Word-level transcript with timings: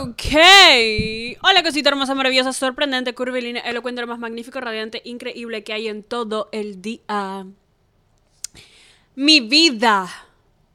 Ok. 0.00 0.22
Hola, 1.42 1.62
cosita 1.64 1.88
hermosa, 1.88 2.14
maravillosa, 2.14 2.52
sorprendente, 2.52 3.14
curvilínea, 3.14 3.62
elocuente, 3.62 4.00
lo 4.00 4.06
más 4.06 4.20
magnífico, 4.20 4.60
radiante, 4.60 5.02
increíble 5.04 5.64
que 5.64 5.72
hay 5.72 5.88
en 5.88 6.04
todo 6.04 6.48
el 6.52 6.80
día. 6.80 7.46
Mi 9.16 9.40
vida, 9.40 10.08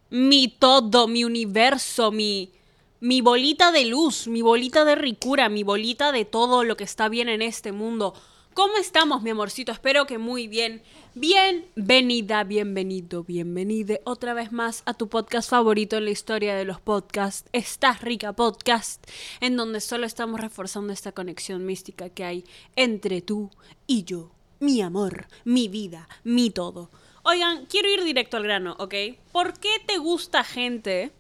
mi 0.10 0.50
todo, 0.50 1.08
mi 1.08 1.24
universo, 1.24 2.12
mi, 2.12 2.52
mi 3.00 3.22
bolita 3.22 3.72
de 3.72 3.86
luz, 3.86 4.28
mi 4.28 4.42
bolita 4.42 4.84
de 4.84 4.96
ricura, 4.96 5.48
mi 5.48 5.64
bolita 5.64 6.12
de 6.12 6.26
todo 6.26 6.66
lo 6.66 6.76
que 6.76 6.84
está 6.84 7.08
bien 7.08 7.30
en 7.30 7.42
este 7.42 7.72
mundo. 7.72 8.14
¿Cómo 8.54 8.78
estamos, 8.78 9.24
mi 9.24 9.32
amorcito? 9.32 9.72
Espero 9.72 10.06
que 10.06 10.20
muy 10.20 10.48
bien. 10.48 10.84
Bienvenida, 11.16 12.44
bienvenido, 12.44 13.24
bienvenide 13.24 14.02
otra 14.04 14.36
vez 14.36 14.52
más 14.52 14.84
a 14.86 14.94
tu 14.94 15.10
podcast 15.10 15.50
favorito 15.50 15.98
en 15.98 16.06
la 16.06 16.12
historia 16.12 16.54
de 16.54 16.64
los 16.64 16.80
podcasts, 16.80 17.50
Estás 17.52 18.02
Rica 18.02 18.34
Podcast, 18.34 19.04
en 19.42 19.58
donde 19.58 19.82
solo 19.82 20.06
estamos 20.06 20.40
reforzando 20.40 20.94
esta 20.94 21.14
conexión 21.14 21.66
mística 21.66 22.10
que 22.10 22.26
hay 22.26 22.46
entre 22.76 23.24
tú 23.24 23.50
y 23.88 24.04
yo, 24.04 24.30
mi 24.60 24.82
amor, 24.82 25.26
mi 25.46 25.68
vida, 25.68 26.08
mi 26.24 26.52
todo. 26.52 26.92
Oigan, 27.24 27.66
quiero 27.66 27.92
ir 27.92 28.04
directo 28.04 28.38
al 28.38 28.44
grano, 28.44 28.76
¿ok? 28.78 28.94
¿Por 29.32 29.60
qué 29.60 29.82
te 29.88 29.98
gusta 29.98 30.44
gente 30.44 31.12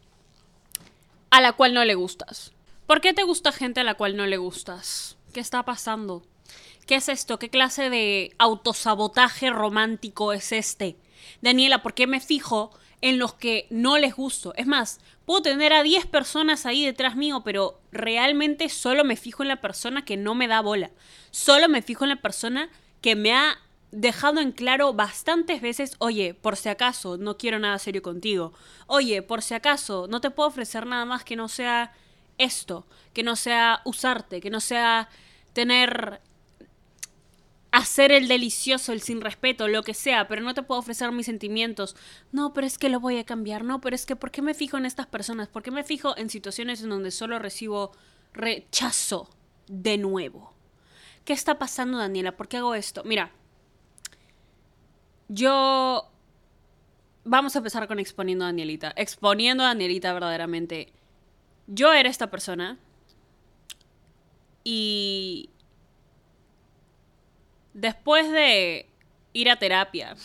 a 1.31 1.41
la 1.41 1.53
cual 1.53 1.73
no 1.73 1.83
le 1.83 1.95
gustas? 1.95 2.51
¿Por 2.85 3.01
qué 3.01 3.13
te 3.13 3.23
gusta 3.23 3.51
gente 3.51 3.79
a 3.79 3.83
la 3.83 3.95
cual 3.95 4.15
no 4.15 4.27
le 4.27 4.37
gustas? 4.37 5.17
¿Qué 5.33 5.39
está 5.39 5.63
pasando? 5.63 6.23
¿Qué 6.85 6.95
es 6.95 7.09
esto? 7.09 7.39
¿Qué 7.39 7.49
clase 7.49 7.89
de 7.89 8.35
autosabotaje 8.37 9.49
romántico 9.49 10.33
es 10.33 10.51
este? 10.51 10.97
Daniela, 11.41 11.81
¿por 11.81 11.93
qué 11.93 12.07
me 12.07 12.19
fijo 12.19 12.71
en 13.01 13.19
los 13.19 13.33
que 13.33 13.67
no 13.69 13.97
les 13.97 14.15
gusto? 14.15 14.53
Es 14.55 14.67
más, 14.67 14.99
puedo 15.25 15.41
tener 15.41 15.71
a 15.73 15.83
10 15.83 16.05
personas 16.07 16.65
ahí 16.65 16.85
detrás 16.85 17.15
mío, 17.15 17.41
pero 17.45 17.79
realmente 17.91 18.67
solo 18.67 19.03
me 19.03 19.15
fijo 19.15 19.43
en 19.43 19.49
la 19.49 19.61
persona 19.61 20.03
que 20.03 20.17
no 20.17 20.35
me 20.35 20.47
da 20.47 20.61
bola. 20.61 20.91
Solo 21.31 21.69
me 21.69 21.81
fijo 21.81 22.03
en 22.03 22.09
la 22.09 22.21
persona 22.21 22.69
que 23.01 23.15
me 23.15 23.33
ha 23.33 23.57
dejado 23.91 24.41
en 24.41 24.51
claro 24.51 24.93
bastantes 24.93 25.61
veces, 25.61 25.95
oye, 25.99 26.33
por 26.33 26.57
si 26.57 26.67
acaso, 26.67 27.17
no 27.17 27.37
quiero 27.37 27.59
nada 27.59 27.79
serio 27.79 28.01
contigo. 28.01 28.53
Oye, 28.87 29.21
por 29.21 29.41
si 29.41 29.53
acaso, 29.53 30.07
no 30.09 30.19
te 30.19 30.31
puedo 30.31 30.49
ofrecer 30.49 30.85
nada 30.85 31.05
más 31.05 31.23
que 31.23 31.35
no 31.35 31.47
sea 31.47 31.93
esto, 32.37 32.85
que 33.13 33.23
no 33.23 33.35
sea 33.35 33.81
usarte, 33.85 34.41
que 34.41 34.49
no 34.49 34.59
sea 34.59 35.09
tener 35.53 36.21
hacer 37.83 38.11
el 38.11 38.27
delicioso, 38.27 38.91
el 38.91 39.01
sin 39.01 39.21
respeto, 39.21 39.67
lo 39.67 39.83
que 39.83 39.93
sea, 39.93 40.27
pero 40.27 40.41
no 40.41 40.53
te 40.53 40.63
puedo 40.63 40.79
ofrecer 40.79 41.11
mis 41.11 41.25
sentimientos. 41.25 41.95
No, 42.31 42.53
pero 42.53 42.65
es 42.65 42.77
que 42.77 42.89
lo 42.89 42.99
voy 42.99 43.17
a 43.17 43.25
cambiar. 43.25 43.63
No, 43.63 43.79
pero 43.81 43.95
es 43.95 44.05
que 44.05 44.15
¿por 44.15 44.31
qué 44.31 44.41
me 44.41 44.53
fijo 44.53 44.77
en 44.77 44.85
estas 44.85 45.07
personas? 45.07 45.47
¿Por 45.47 45.63
qué 45.63 45.71
me 45.71 45.83
fijo 45.83 46.17
en 46.17 46.29
situaciones 46.29 46.81
en 46.81 46.89
donde 46.89 47.11
solo 47.11 47.39
recibo 47.39 47.91
rechazo 48.33 49.29
de 49.67 49.97
nuevo? 49.97 50.53
¿Qué 51.25 51.33
está 51.33 51.59
pasando, 51.59 51.97
Daniela? 51.97 52.35
¿Por 52.35 52.47
qué 52.47 52.57
hago 52.57 52.75
esto? 52.75 53.03
Mira, 53.03 53.31
yo... 55.27 56.09
Vamos 57.25 57.55
a 57.55 57.59
empezar 57.59 57.87
con 57.87 57.99
exponiendo 57.99 58.43
a 58.43 58.47
Danielita. 58.47 58.93
Exponiendo 58.97 59.63
a 59.63 59.67
Danielita 59.67 60.11
verdaderamente. 60.11 60.91
Yo 61.67 61.93
era 61.93 62.09
esta 62.09 62.29
persona. 62.29 62.77
Y 64.65 65.49
después 67.73 68.31
de 68.31 68.87
ir 69.33 69.49
a 69.49 69.57
terapia 69.57 70.15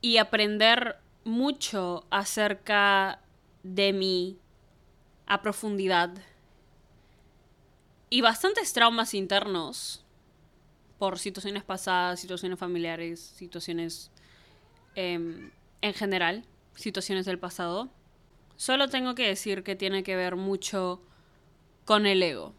y 0.00 0.18
aprender 0.18 0.96
mucho 1.24 2.04
acerca 2.10 3.20
de 3.62 3.92
mí 3.92 4.38
a 5.26 5.40
profundidad 5.40 6.10
y 8.10 8.20
bastantes 8.20 8.72
traumas 8.72 9.14
internos 9.14 10.04
por 10.98 11.18
situaciones 11.18 11.64
pasadas, 11.64 12.20
situaciones 12.20 12.58
familiares, 12.58 13.20
situaciones 13.20 14.10
em, 14.94 15.50
en 15.80 15.94
general, 15.94 16.44
situaciones 16.76 17.26
del 17.26 17.38
pasado, 17.38 17.90
solo 18.56 18.88
tengo 18.88 19.14
que 19.14 19.26
decir 19.26 19.64
que 19.64 19.74
tiene 19.74 20.02
que 20.02 20.16
ver 20.16 20.36
mucho 20.36 21.02
con 21.84 22.06
el 22.06 22.22
ego. 22.22 22.54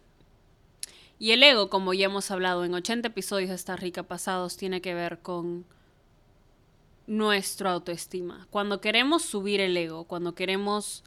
Y 1.17 1.31
el 1.31 1.43
ego, 1.43 1.69
como 1.69 1.93
ya 1.93 2.05
hemos 2.05 2.29
hablado 2.31 2.65
en 2.65 2.73
80 2.73 3.07
episodios 3.07 3.49
de 3.49 3.55
Esta 3.55 3.75
Rica 3.75 4.03
pasados, 4.03 4.57
tiene 4.57 4.81
que 4.81 4.93
ver 4.93 5.19
con 5.19 5.65
nuestra 7.07 7.71
autoestima. 7.71 8.47
Cuando 8.49 8.81
queremos 8.81 9.23
subir 9.23 9.61
el 9.61 9.77
ego, 9.77 10.05
cuando 10.05 10.35
queremos 10.35 11.03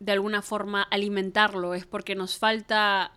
de 0.00 0.12
alguna 0.12 0.42
forma 0.42 0.82
alimentarlo, 0.82 1.74
es 1.74 1.86
porque 1.86 2.14
nos 2.14 2.38
falta 2.38 3.12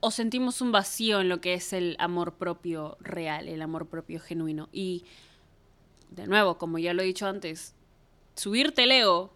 o 0.00 0.10
sentimos 0.10 0.60
un 0.60 0.72
vacío 0.72 1.20
en 1.20 1.28
lo 1.28 1.40
que 1.40 1.54
es 1.54 1.72
el 1.72 1.96
amor 1.98 2.34
propio 2.34 2.96
real, 3.00 3.48
el 3.48 3.62
amor 3.62 3.86
propio 3.88 4.20
genuino. 4.20 4.68
Y, 4.72 5.04
de 6.10 6.26
nuevo, 6.26 6.58
como 6.58 6.78
ya 6.78 6.92
lo 6.94 7.02
he 7.02 7.06
dicho 7.06 7.26
antes, 7.26 7.74
subirte 8.36 8.84
el 8.84 8.92
ego, 8.92 9.32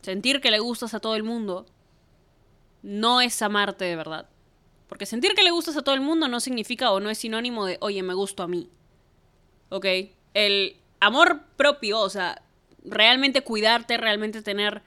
sentir 0.00 0.40
que 0.40 0.50
le 0.50 0.58
gustas 0.58 0.94
a 0.94 1.00
todo 1.00 1.14
el 1.14 1.22
mundo, 1.22 1.66
no 2.82 3.20
es 3.20 3.42
amarte 3.42 3.84
de 3.84 3.96
verdad. 3.96 4.28
Porque 4.92 5.06
sentir 5.06 5.32
que 5.32 5.42
le 5.42 5.50
gustas 5.50 5.74
a 5.78 5.80
todo 5.80 5.94
el 5.94 6.02
mundo 6.02 6.28
no 6.28 6.38
significa 6.38 6.92
o 6.92 7.00
no 7.00 7.08
es 7.08 7.16
sinónimo 7.16 7.64
de, 7.64 7.78
oye, 7.80 8.02
me 8.02 8.12
gusto 8.12 8.42
a 8.42 8.46
mí. 8.46 8.68
¿Ok? 9.70 9.86
El 10.34 10.76
amor 11.00 11.44
propio, 11.56 11.98
o 12.00 12.10
sea, 12.10 12.42
realmente 12.84 13.40
cuidarte, 13.40 13.96
realmente 13.96 14.42
tener 14.42 14.82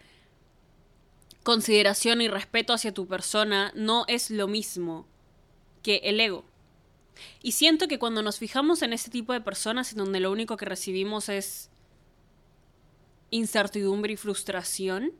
consideración 1.41 2.21
y 2.21 2.27
respeto 2.27 2.71
hacia 2.71 2.93
tu 2.93 3.07
persona 3.07 3.71
no 3.73 4.05
es 4.07 4.29
lo 4.29 4.47
mismo 4.47 5.07
que 5.81 6.01
el 6.03 6.19
ego. 6.19 6.45
Y 7.41 7.53
siento 7.53 7.87
que 7.87 7.97
cuando 7.97 8.21
nos 8.21 8.37
fijamos 8.37 8.83
en 8.83 8.93
ese 8.93 9.09
tipo 9.09 9.33
de 9.33 9.41
personas 9.41 9.91
en 9.91 9.97
donde 9.97 10.19
lo 10.19 10.31
único 10.31 10.55
que 10.55 10.65
recibimos 10.65 11.29
es 11.29 11.71
incertidumbre 13.31 14.13
y 14.13 14.17
frustración, 14.17 15.13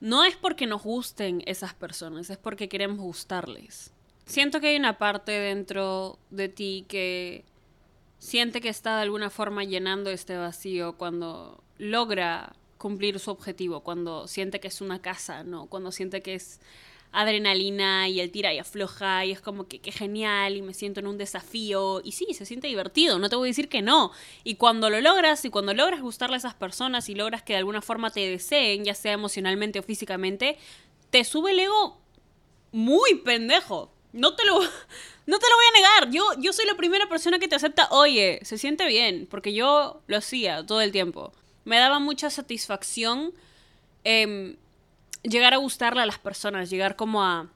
no 0.00 0.24
es 0.24 0.34
porque 0.34 0.66
nos 0.66 0.82
gusten 0.82 1.44
esas 1.46 1.74
personas, 1.74 2.28
es 2.28 2.38
porque 2.38 2.68
queremos 2.68 2.98
gustarles. 2.98 3.92
Siento 4.30 4.60
que 4.60 4.68
hay 4.68 4.76
una 4.76 4.96
parte 4.96 5.32
dentro 5.32 6.16
de 6.30 6.48
ti 6.48 6.84
que 6.86 7.44
siente 8.20 8.60
que 8.60 8.68
está 8.68 8.94
de 8.94 9.02
alguna 9.02 9.28
forma 9.28 9.64
llenando 9.64 10.08
este 10.08 10.36
vacío 10.36 10.92
cuando 10.92 11.64
logra 11.78 12.54
cumplir 12.78 13.18
su 13.18 13.32
objetivo, 13.32 13.80
cuando 13.80 14.28
siente 14.28 14.60
que 14.60 14.68
es 14.68 14.80
una 14.80 15.02
casa, 15.02 15.42
¿no? 15.42 15.66
Cuando 15.66 15.90
siente 15.90 16.22
que 16.22 16.34
es 16.34 16.60
adrenalina 17.10 18.08
y 18.08 18.20
el 18.20 18.30
tira 18.30 18.54
y 18.54 18.60
afloja 18.60 19.24
y 19.24 19.32
es 19.32 19.40
como 19.40 19.66
que 19.66 19.80
qué 19.80 19.90
genial 19.90 20.56
y 20.56 20.62
me 20.62 20.74
siento 20.74 21.00
en 21.00 21.08
un 21.08 21.18
desafío 21.18 22.00
y 22.04 22.12
sí, 22.12 22.32
se 22.32 22.46
siente 22.46 22.68
divertido, 22.68 23.18
no 23.18 23.28
te 23.28 23.34
voy 23.34 23.48
a 23.48 23.50
decir 23.50 23.68
que 23.68 23.82
no. 23.82 24.12
Y 24.44 24.54
cuando 24.54 24.90
lo 24.90 25.00
logras 25.00 25.44
y 25.44 25.50
cuando 25.50 25.74
logras 25.74 26.02
gustarle 26.02 26.36
a 26.36 26.38
esas 26.38 26.54
personas 26.54 27.08
y 27.08 27.16
logras 27.16 27.42
que 27.42 27.54
de 27.54 27.58
alguna 27.58 27.82
forma 27.82 28.10
te 28.10 28.30
deseen, 28.30 28.84
ya 28.84 28.94
sea 28.94 29.14
emocionalmente 29.14 29.80
o 29.80 29.82
físicamente, 29.82 30.56
te 31.10 31.24
sube 31.24 31.50
el 31.50 31.58
ego 31.58 31.98
muy 32.70 33.16
pendejo. 33.24 33.90
No 34.12 34.34
te 34.34 34.44
lo, 34.44 34.60
no 35.26 35.38
te 35.38 35.48
lo 35.48 35.56
voy 35.56 35.64
a 35.68 35.78
negar. 35.78 36.10
Yo, 36.10 36.24
yo 36.38 36.52
soy 36.52 36.66
la 36.66 36.74
primera 36.74 37.08
persona 37.08 37.38
que 37.38 37.48
te 37.48 37.56
acepta, 37.56 37.88
oye, 37.90 38.40
se 38.42 38.58
siente 38.58 38.86
bien, 38.86 39.26
porque 39.30 39.52
yo 39.52 40.02
lo 40.06 40.16
hacía 40.16 40.64
todo 40.64 40.80
el 40.80 40.92
tiempo. 40.92 41.32
Me 41.64 41.78
daba 41.78 41.98
mucha 41.98 42.30
satisfacción 42.30 43.32
em, 44.04 44.56
llegar 45.22 45.54
a 45.54 45.58
gustarle 45.58 46.02
a 46.02 46.06
las 46.06 46.18
personas, 46.18 46.70
llegar 46.70 46.96
como 46.96 47.22
a, 47.22 47.48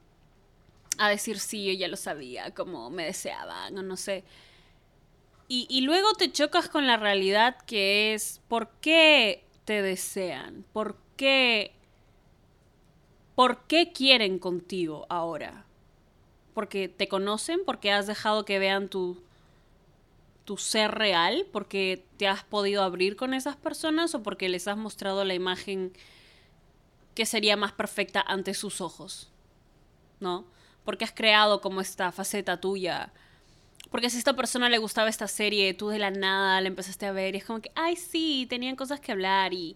a 0.97 1.09
decir 1.09 1.39
sí, 1.39 1.65
yo 1.65 1.73
ya 1.73 1.87
lo 1.87 1.97
sabía, 1.97 2.53
como 2.53 2.89
me 2.89 3.05
deseaban, 3.05 3.77
o 3.77 3.83
no 3.83 3.97
sé. 3.97 4.23
Y, 5.47 5.67
y 5.69 5.81
luego 5.81 6.13
te 6.13 6.31
chocas 6.31 6.69
con 6.69 6.87
la 6.87 6.97
realidad 6.97 7.57
que 7.65 8.13
es, 8.13 8.41
¿por 8.47 8.69
qué 8.81 9.43
te 9.65 9.81
desean? 9.81 10.65
¿Por 10.73 10.97
qué? 11.17 11.71
¿Por 13.35 13.67
qué 13.67 13.91
quieren 13.91 14.39
contigo 14.39 15.05
ahora? 15.09 15.65
Porque 16.55 16.87
te 16.87 17.07
conocen, 17.09 17.59
porque 17.65 17.91
has 17.91 18.07
dejado 18.07 18.45
que 18.45 18.57
vean 18.57 18.87
tu, 18.87 19.21
tu 20.45 20.57
ser 20.57 20.91
real, 20.91 21.45
porque 21.51 22.07
te 22.17 22.27
has 22.27 22.43
podido 22.45 22.81
abrir 22.81 23.17
con 23.17 23.33
esas 23.33 23.57
personas 23.57 24.15
o 24.15 24.23
porque 24.23 24.47
les 24.47 24.67
has 24.67 24.77
mostrado 24.77 25.25
la 25.25 25.33
imagen 25.33 25.91
que 27.13 27.25
sería 27.25 27.57
más 27.57 27.73
perfecta 27.73 28.21
ante 28.21 28.53
sus 28.53 28.79
ojos, 28.79 29.29
¿no? 30.21 30.45
Porque 30.85 31.03
has 31.03 31.11
creado 31.11 31.59
como 31.59 31.81
esta 31.81 32.11
faceta 32.13 32.61
tuya. 32.61 33.11
Porque 33.91 34.09
si 34.09 34.15
a 34.15 34.19
esta 34.19 34.35
persona 34.35 34.69
le 34.69 34.77
gustaba 34.77 35.09
esta 35.09 35.27
serie, 35.27 35.73
tú 35.73 35.89
de 35.89 35.99
la 35.99 36.09
nada 36.09 36.61
la 36.61 36.69
empezaste 36.69 37.05
a 37.05 37.11
ver 37.11 37.35
y 37.35 37.39
es 37.39 37.45
como 37.45 37.59
que, 37.59 37.71
ay, 37.75 37.97
sí, 37.97 38.47
tenían 38.49 38.77
cosas 38.77 39.01
que 39.01 39.11
hablar 39.11 39.53
y 39.53 39.75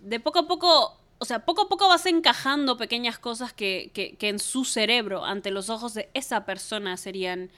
de 0.00 0.18
poco 0.18 0.40
a 0.40 0.46
poco 0.46 0.99
o 1.20 1.26
sea, 1.26 1.44
poco 1.44 1.62
a 1.62 1.68
poco 1.68 1.86
vas 1.86 2.06
encajando 2.06 2.78
pequeñas 2.78 3.18
cosas 3.18 3.52
que, 3.52 3.90
que, 3.92 4.28
en 4.28 4.38
su 4.38 4.64
cerebro, 4.64 5.22
ante 5.24 5.50
los 5.50 5.68
ojos 5.68 5.92
de 5.92 6.08
esa 6.14 6.46
persona, 6.46 6.96
serían 6.96 7.50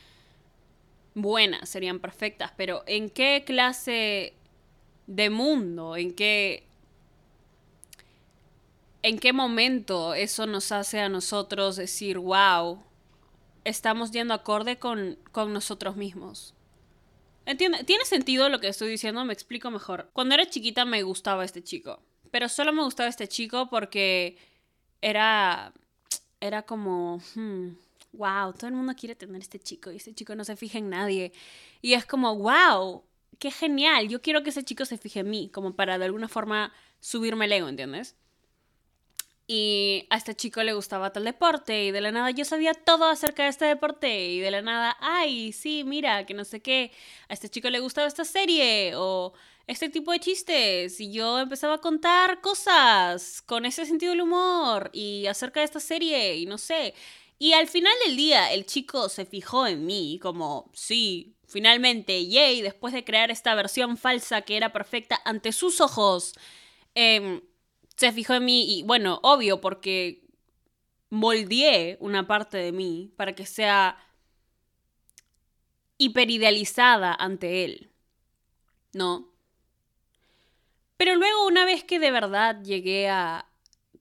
buenas, 1.14 1.68
serían 1.68 2.00
perfectas, 2.00 2.52
pero 2.56 2.82
¿en 2.86 3.08
qué 3.08 3.44
clase 3.46 4.34
de 5.06 5.30
mundo, 5.30 5.96
en 5.96 6.12
qué 6.12 6.66
en 9.02 9.18
qué 9.18 9.32
momento 9.32 10.14
eso 10.14 10.46
nos 10.46 10.72
hace 10.72 11.00
a 11.00 11.08
nosotros 11.08 11.76
decir, 11.76 12.18
wow, 12.18 12.82
estamos 13.64 14.10
yendo 14.10 14.34
acorde 14.34 14.78
con, 14.78 15.18
con 15.30 15.52
nosotros 15.52 15.96
mismos. 15.96 16.54
¿Entiende? 17.46 17.82
¿Tiene 17.84 18.04
sentido 18.04 18.48
lo 18.48 18.60
que 18.60 18.68
estoy 18.68 18.88
diciendo? 18.90 19.24
Me 19.24 19.32
explico 19.32 19.70
mejor. 19.70 20.10
Cuando 20.12 20.34
era 20.34 20.46
chiquita 20.48 20.84
me 20.84 21.02
gustaba 21.02 21.44
este 21.44 21.62
chico. 21.64 22.00
Pero 22.32 22.48
solo 22.48 22.72
me 22.72 22.82
gustaba 22.82 23.08
este 23.08 23.28
chico 23.28 23.68
porque 23.70 24.36
era. 25.00 25.72
Era 26.40 26.62
como. 26.62 27.22
wow, 28.12 28.50
hmm, 28.50 28.54
todo 28.58 28.66
el 28.66 28.74
mundo 28.74 28.94
quiere 28.98 29.14
tener 29.14 29.40
este 29.40 29.60
chico 29.60 29.92
y 29.92 29.96
este 29.98 30.12
chico 30.14 30.34
no 30.34 30.44
se 30.44 30.56
fija 30.56 30.78
en 30.78 30.90
nadie. 30.90 31.32
Y 31.82 31.92
es 31.92 32.04
como, 32.04 32.34
wow, 32.36 33.04
qué 33.38 33.52
genial. 33.52 34.08
Yo 34.08 34.20
quiero 34.22 34.42
que 34.42 34.50
ese 34.50 34.64
chico 34.64 34.84
se 34.84 34.98
fije 34.98 35.20
en 35.20 35.30
mí, 35.30 35.50
como 35.52 35.76
para 35.76 35.98
de 35.98 36.06
alguna 36.06 36.26
forma 36.26 36.72
subirme 37.00 37.44
el 37.44 37.52
ego, 37.52 37.68
¿entiendes? 37.68 38.16
y 39.46 40.06
a 40.10 40.16
este 40.16 40.34
chico 40.34 40.62
le 40.62 40.72
gustaba 40.72 41.12
tal 41.12 41.24
deporte 41.24 41.84
y 41.84 41.90
de 41.90 42.00
la 42.00 42.12
nada 42.12 42.30
yo 42.30 42.44
sabía 42.44 42.74
todo 42.74 43.04
acerca 43.06 43.42
de 43.42 43.50
este 43.50 43.64
deporte 43.66 44.28
y 44.28 44.40
de 44.40 44.50
la 44.50 44.62
nada, 44.62 44.96
ay, 45.00 45.52
sí, 45.52 45.84
mira, 45.84 46.24
que 46.26 46.34
no 46.34 46.44
sé 46.44 46.62
qué, 46.62 46.92
a 47.28 47.34
este 47.34 47.48
chico 47.48 47.68
le 47.68 47.80
gustaba 47.80 48.06
esta 48.06 48.24
serie 48.24 48.92
o 48.96 49.34
este 49.66 49.88
tipo 49.88 50.12
de 50.12 50.20
chistes 50.20 51.00
y 51.00 51.12
yo 51.12 51.38
empezaba 51.38 51.74
a 51.74 51.80
contar 51.80 52.40
cosas 52.40 53.42
con 53.42 53.64
ese 53.64 53.86
sentido 53.86 54.12
del 54.12 54.22
humor 54.22 54.90
y 54.92 55.26
acerca 55.26 55.60
de 55.60 55.66
esta 55.66 55.80
serie 55.80 56.36
y 56.36 56.46
no 56.46 56.58
sé. 56.58 56.94
Y 57.38 57.54
al 57.54 57.68
final 57.68 57.92
del 58.06 58.16
día 58.16 58.52
el 58.52 58.66
chico 58.66 59.08
se 59.08 59.26
fijó 59.26 59.66
en 59.66 59.84
mí 59.86 60.18
como, 60.22 60.70
sí, 60.74 61.36
finalmente, 61.46 62.26
yay, 62.26 62.62
después 62.62 62.94
de 62.94 63.04
crear 63.04 63.30
esta 63.30 63.54
versión 63.54 63.96
falsa 63.96 64.42
que 64.42 64.56
era 64.56 64.72
perfecta 64.72 65.20
ante 65.24 65.52
sus 65.52 65.80
ojos. 65.80 66.34
Eh, 66.94 67.42
se 67.96 68.12
fijó 68.12 68.34
en 68.34 68.44
mí 68.44 68.78
y 68.78 68.82
bueno, 68.84 69.20
obvio, 69.22 69.60
porque 69.60 70.24
moldeé 71.10 71.98
una 72.00 72.26
parte 72.26 72.58
de 72.58 72.72
mí 72.72 73.12
para 73.16 73.34
que 73.34 73.46
sea 73.46 73.98
hiperidealizada 75.98 77.14
ante 77.14 77.64
él. 77.64 77.90
¿No? 78.94 79.31
Pero 81.04 81.16
luego, 81.16 81.48
una 81.48 81.64
vez 81.64 81.82
que 81.82 81.98
de 81.98 82.12
verdad 82.12 82.62
llegué 82.62 83.08
a 83.08 83.50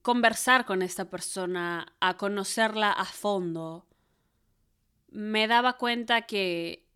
conversar 0.02 0.64
con 0.64 0.82
esta 0.82 1.10
persona, 1.10 1.96
a 1.98 2.16
conocerla 2.16 2.92
a 2.92 3.04
fondo, 3.04 3.88
me 5.08 5.48
daba 5.48 5.78
cuenta 5.78 6.22
que, 6.22 6.86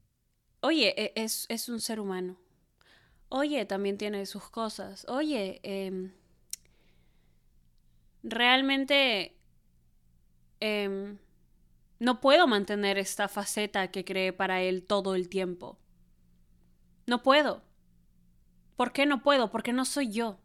oye, 0.60 0.94
e-, 0.96 1.12
es, 1.16 1.68
un 1.68 1.80
ser 1.80 1.98
humano. 1.98 2.38
Oye, 3.30 3.66
también 3.66 3.98
tiene 3.98 4.26
sus 4.26 4.48
cosas. 4.48 5.04
Oye, 5.08 5.58
eh, 5.64 6.12
realmente 8.22 9.36
em, 10.60 11.18
no 11.98 12.20
puedo 12.20 12.46
mantener 12.46 12.96
esta 12.96 13.26
faceta 13.26 13.90
que 13.90 14.04
creé 14.04 14.32
para 14.32 14.62
él 14.62 14.84
todo 14.84 15.16
el 15.16 15.28
tiempo. 15.28 15.80
No 17.06 17.24
puedo. 17.24 17.65
¿Por 18.76 18.92
qué 18.92 19.06
no 19.06 19.22
puedo? 19.22 19.50
Porque 19.50 19.72
no 19.72 19.84
soy 19.84 20.10
yo. 20.10 20.38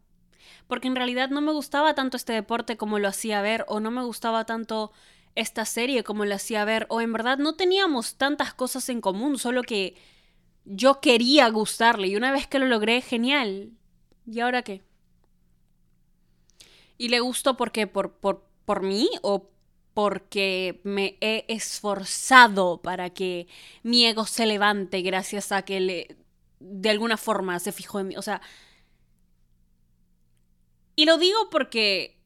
Porque 0.66 0.88
en 0.88 0.96
realidad 0.96 1.28
no 1.30 1.40
me 1.40 1.52
gustaba 1.52 1.94
tanto 1.94 2.16
este 2.16 2.32
deporte 2.32 2.76
como 2.76 2.98
lo 2.98 3.08
hacía 3.08 3.42
ver, 3.42 3.64
o 3.68 3.80
no 3.80 3.90
me 3.90 4.02
gustaba 4.02 4.44
tanto 4.44 4.92
esta 5.34 5.64
serie 5.64 6.04
como 6.04 6.24
lo 6.24 6.34
hacía 6.34 6.64
ver, 6.64 6.86
o 6.88 7.00
en 7.00 7.12
verdad 7.12 7.38
no 7.38 7.54
teníamos 7.54 8.16
tantas 8.16 8.54
cosas 8.54 8.88
en 8.88 9.00
común, 9.00 9.38
solo 9.38 9.62
que 9.62 9.96
yo 10.64 11.00
quería 11.00 11.48
gustarle 11.48 12.08
y 12.08 12.16
una 12.16 12.32
vez 12.32 12.46
que 12.46 12.58
lo 12.58 12.66
logré, 12.66 13.00
genial. 13.00 13.72
¿Y 14.26 14.40
ahora 14.40 14.62
qué? 14.62 14.82
Y 16.98 17.08
le 17.08 17.20
gustó 17.20 17.56
porque 17.56 17.86
por, 17.86 18.12
por, 18.12 18.46
por 18.64 18.82
mí 18.82 19.10
o 19.22 19.50
porque 19.94 20.80
me 20.84 21.18
he 21.20 21.44
esforzado 21.48 22.80
para 22.80 23.10
que 23.10 23.46
mi 23.82 24.06
ego 24.06 24.24
se 24.24 24.46
levante 24.46 25.02
gracias 25.02 25.52
a 25.52 25.62
que 25.62 25.80
le, 25.80 26.16
de 26.62 26.90
alguna 26.90 27.16
forma 27.16 27.58
se 27.58 27.72
fijó 27.72 28.00
en 28.00 28.08
mí. 28.08 28.16
O 28.16 28.22
sea, 28.22 28.40
y 30.96 31.04
lo 31.06 31.18
digo 31.18 31.50
porque 31.50 32.18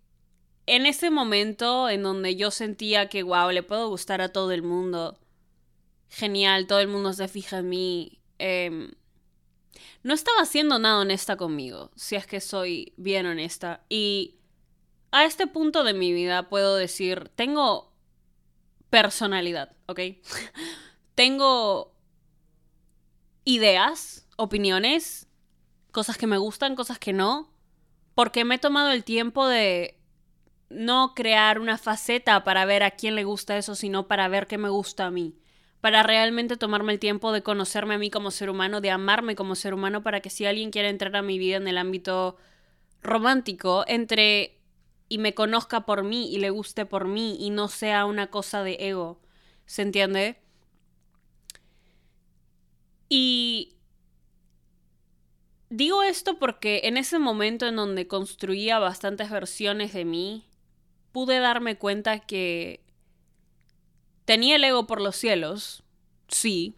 en 0.66 0.86
ese 0.86 1.10
momento 1.10 1.88
en 1.88 2.02
donde 2.02 2.36
yo 2.36 2.50
sentía 2.50 3.08
que, 3.08 3.22
wow, 3.22 3.50
le 3.50 3.62
puedo 3.62 3.88
gustar 3.88 4.20
a 4.20 4.32
todo 4.32 4.52
el 4.52 4.62
mundo, 4.62 5.18
genial, 6.08 6.66
todo 6.66 6.80
el 6.80 6.88
mundo 6.88 7.12
se 7.12 7.28
fija 7.28 7.58
en 7.58 7.68
mí, 7.68 8.20
em, 8.38 8.90
no 10.02 10.14
estaba 10.14 10.42
haciendo 10.42 10.78
nada 10.78 11.00
honesta 11.00 11.36
conmigo, 11.36 11.90
si 11.96 12.16
es 12.16 12.26
que 12.26 12.40
soy 12.40 12.92
bien 12.96 13.26
honesta. 13.26 13.84
Y 13.88 14.36
a 15.12 15.24
este 15.24 15.46
punto 15.46 15.84
de 15.84 15.94
mi 15.94 16.12
vida 16.12 16.48
puedo 16.48 16.76
decir, 16.76 17.30
tengo 17.36 17.92
personalidad, 18.90 19.76
¿ok? 19.86 20.00
tengo 21.14 21.94
ideas, 23.44 24.25
opiniones, 24.36 25.28
cosas 25.92 26.18
que 26.18 26.26
me 26.26 26.38
gustan, 26.38 26.76
cosas 26.76 26.98
que 26.98 27.12
no, 27.12 27.52
porque 28.14 28.44
me 28.44 28.56
he 28.56 28.58
tomado 28.58 28.90
el 28.90 29.04
tiempo 29.04 29.46
de 29.46 29.98
no 30.68 31.14
crear 31.14 31.60
una 31.60 31.78
faceta 31.78 32.44
para 32.44 32.64
ver 32.64 32.82
a 32.82 32.92
quién 32.92 33.14
le 33.14 33.24
gusta 33.24 33.56
eso, 33.56 33.74
sino 33.74 34.08
para 34.08 34.28
ver 34.28 34.46
qué 34.46 34.58
me 34.58 34.68
gusta 34.68 35.06
a 35.06 35.10
mí. 35.10 35.38
Para 35.80 36.02
realmente 36.02 36.56
tomarme 36.56 36.92
el 36.92 36.98
tiempo 36.98 37.32
de 37.32 37.42
conocerme 37.42 37.94
a 37.94 37.98
mí 37.98 38.10
como 38.10 38.30
ser 38.30 38.50
humano, 38.50 38.80
de 38.80 38.90
amarme 38.90 39.36
como 39.36 39.54
ser 39.54 39.74
humano, 39.74 40.02
para 40.02 40.20
que 40.20 40.30
si 40.30 40.44
alguien 40.44 40.70
quiere 40.70 40.88
entrar 40.88 41.14
a 41.16 41.22
mi 41.22 41.38
vida 41.38 41.56
en 41.56 41.68
el 41.68 41.78
ámbito 41.78 42.36
romántico, 43.02 43.84
entre 43.86 44.56
y 45.08 45.18
me 45.18 45.34
conozca 45.34 45.86
por 45.86 46.02
mí 46.02 46.32
y 46.32 46.38
le 46.38 46.50
guste 46.50 46.84
por 46.84 47.06
mí 47.06 47.36
y 47.38 47.50
no 47.50 47.68
sea 47.68 48.06
una 48.06 48.28
cosa 48.28 48.62
de 48.64 48.76
ego. 48.80 49.20
¿Se 49.64 49.82
entiende? 49.82 50.40
Y 53.08 53.75
digo 55.70 56.02
esto 56.02 56.38
porque 56.38 56.82
en 56.84 56.96
ese 56.96 57.18
momento 57.18 57.66
en 57.66 57.76
donde 57.76 58.06
construía 58.06 58.78
bastantes 58.78 59.30
versiones 59.30 59.92
de 59.92 60.04
mí, 60.04 60.46
pude 61.12 61.38
darme 61.38 61.78
cuenta 61.78 62.20
que 62.20 62.84
tenía 64.24 64.56
el 64.56 64.64
ego 64.64 64.86
por 64.86 65.00
los 65.00 65.16
cielos, 65.16 65.82
sí, 66.28 66.76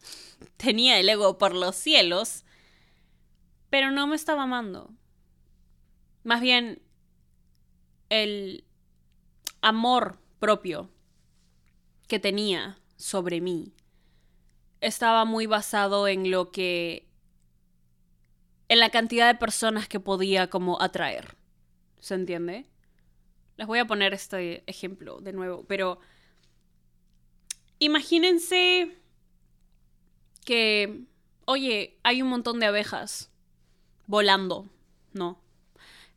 tenía 0.56 0.98
el 0.98 1.08
ego 1.08 1.38
por 1.38 1.54
los 1.54 1.76
cielos, 1.76 2.44
pero 3.70 3.90
no 3.90 4.06
me 4.06 4.16
estaba 4.16 4.44
amando. 4.44 4.90
Más 6.24 6.40
bien, 6.40 6.82
el 8.08 8.64
amor 9.60 10.18
propio 10.38 10.90
que 12.08 12.18
tenía 12.18 12.78
sobre 12.96 13.40
mí 13.40 13.72
estaba 14.80 15.24
muy 15.24 15.46
basado 15.46 16.08
en 16.08 16.30
lo 16.30 16.50
que 16.50 17.05
en 18.68 18.80
la 18.80 18.90
cantidad 18.90 19.32
de 19.32 19.38
personas 19.38 19.88
que 19.88 20.00
podía 20.00 20.48
como 20.48 20.80
atraer. 20.80 21.36
¿Se 22.00 22.14
entiende? 22.14 22.66
Les 23.56 23.66
voy 23.66 23.78
a 23.78 23.86
poner 23.86 24.12
este 24.12 24.64
ejemplo 24.66 25.20
de 25.20 25.32
nuevo, 25.32 25.64
pero 25.66 25.98
imagínense 27.78 28.96
que, 30.44 31.04
oye, 31.46 31.98
hay 32.02 32.22
un 32.22 32.28
montón 32.28 32.60
de 32.60 32.66
abejas 32.66 33.30
volando, 34.06 34.68
¿no? 35.12 35.40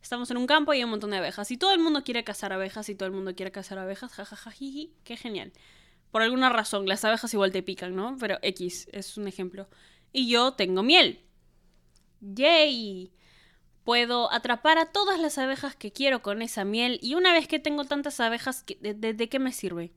Estamos 0.02 0.30
en 0.30 0.38
un 0.38 0.46
campo 0.46 0.72
y 0.72 0.78
hay 0.78 0.84
un 0.84 0.90
montón 0.90 1.10
de 1.10 1.18
abejas. 1.18 1.50
Y 1.50 1.56
todo 1.56 1.72
el 1.72 1.78
mundo 1.78 2.04
quiere 2.04 2.24
cazar 2.24 2.52
abejas 2.52 2.88
y 2.88 2.94
todo 2.94 3.06
el 3.06 3.14
mundo 3.14 3.34
quiere 3.34 3.52
cazar 3.52 3.78
abejas. 3.78 4.12
Jajaja, 4.12 4.52
qué 5.04 5.16
genial. 5.16 5.52
Por 6.10 6.22
alguna 6.22 6.48
razón, 6.48 6.88
las 6.88 7.04
abejas 7.04 7.32
igual 7.34 7.52
te 7.52 7.62
pican, 7.62 7.94
¿no? 7.94 8.16
Pero 8.18 8.38
X 8.42 8.88
es 8.92 9.16
un 9.16 9.28
ejemplo. 9.28 9.68
Y 10.12 10.28
yo 10.28 10.52
tengo 10.52 10.82
miel. 10.82 11.24
¡Yay! 12.20 13.12
Puedo 13.84 14.32
atrapar 14.32 14.78
a 14.78 14.86
todas 14.86 15.18
las 15.18 15.38
abejas 15.38 15.74
que 15.76 15.92
quiero 15.92 16.22
con 16.22 16.42
esa 16.42 16.64
miel. 16.64 16.98
Y 17.02 17.14
una 17.14 17.32
vez 17.32 17.48
que 17.48 17.58
tengo 17.58 17.84
tantas 17.84 18.20
abejas, 18.20 18.64
de 18.80 19.28
qué 19.28 19.38
me 19.38 19.52
sirve? 19.52 19.92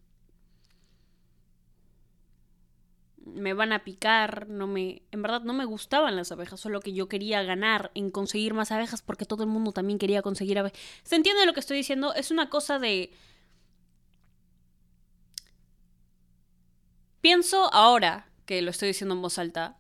me 3.26 3.54
van 3.54 3.72
a 3.74 3.84
picar, 3.84 4.48
no 4.50 4.68
me, 4.68 5.02
en 5.12 5.22
verdad 5.22 5.42
no 5.42 5.54
me 5.54 5.66
gustaban 5.66 6.16
las 6.16 6.32
abejas, 6.32 6.60
solo 6.60 6.82
que 6.82 6.94
yo 6.94 7.08
quería 7.08 7.42
ganar 7.44 7.92
en 7.96 8.12
conseguir 8.12 8.54
más 8.54 8.72
abejas 8.72 9.02
porque 9.02 9.26
todo 9.26 9.44
el 9.44 9.50
mundo 9.50 9.72
también 9.72 10.00
quería 10.00 10.22
conseguir 10.22 10.60
abejas. 10.60 10.80
¿Se 11.04 11.16
entiende 11.16 11.46
lo 11.46 11.54
que 11.54 11.60
estoy 11.60 11.78
diciendo? 11.78 12.14
Es 12.14 12.32
una 12.32 12.50
cosa 12.50 12.80
de 12.80 13.14
Pienso 17.22 17.74
ahora 17.74 18.28
que 18.46 18.62
lo 18.62 18.72
estoy 18.72 18.90
diciendo 18.90 19.16
en 19.16 19.22
voz 19.22 19.40
alta, 19.40 19.78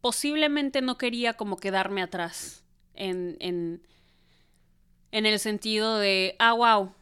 posiblemente 0.00 0.82
no 0.82 0.98
quería 0.98 1.34
como 1.34 1.56
quedarme 1.56 2.02
atrás 2.02 2.64
en, 2.94 3.36
en, 3.40 3.82
en 5.12 5.26
el 5.26 5.38
sentido 5.38 5.98
de, 5.98 6.36
ah, 6.38 6.52
wow, 6.52 6.94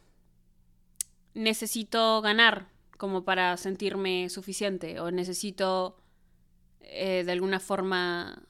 necesito 1.33 2.21
ganar, 2.21 2.67
como 2.97 3.23
para 3.23 3.55
sentirme 3.55 4.29
suficiente 4.29 4.99
o 4.99 5.09
necesito 5.09 5.97
eh, 6.81 7.23
de 7.25 7.31
alguna 7.31 7.59
forma... 7.59 8.43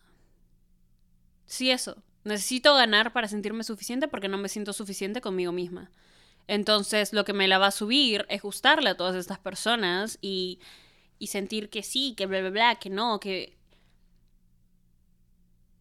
Sí, 1.46 1.70
eso. 1.72 2.02
Necesito 2.24 2.74
ganar 2.74 3.14
para 3.14 3.28
sentirme 3.28 3.64
suficiente 3.64 4.08
porque 4.08 4.28
no 4.28 4.38
me 4.38 4.50
siento 4.50 4.74
suficiente 4.74 5.22
conmigo 5.22 5.52
misma. 5.52 5.92
Entonces, 6.48 7.14
lo 7.14 7.26
que 7.26 7.34
me 7.34 7.48
la 7.48 7.60
va 7.60 7.68
a 7.68 7.72
subir 7.72 8.26
es 8.30 8.42
gustarle 8.42 8.90
a 8.90 8.98
todas 8.98 9.16
estas 9.16 9.38
personas 9.38 10.18
y, 10.22 10.60
y 11.20 11.28
sentir 11.28 11.70
que 11.70 11.84
sí, 11.84 12.16
que 12.18 12.26
bla, 12.26 12.42
bla, 12.42 12.50
bla, 12.50 12.76
que 12.76 12.90
no, 12.90 13.20
que... 13.20 13.59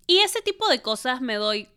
Y 0.09 0.21
ese 0.21 0.41
tipo 0.41 0.67
de 0.69 0.81
cosas 0.81 1.21
me 1.21 1.35
doy 1.37 1.69